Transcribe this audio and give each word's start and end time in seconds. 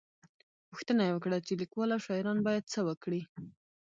_پوښتنه 0.69 1.01
يې 1.07 1.11
وکړه 1.13 1.37
چې 1.45 1.53
ليکوال 1.61 1.89
او 1.95 2.03
شاعران 2.05 2.37
بايد 2.45 2.65
څه 2.73 2.79
وکړي؟ 2.89 3.21